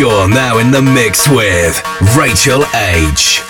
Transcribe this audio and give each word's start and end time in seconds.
You're 0.00 0.30
now 0.30 0.56
in 0.56 0.70
the 0.70 0.80
mix 0.80 1.28
with 1.28 1.76
Racheal 2.16 2.64
H. 2.74 3.49